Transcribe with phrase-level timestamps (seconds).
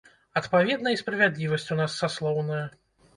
[0.39, 2.63] Адпаведна, і справядлівасць у нас саслоўная.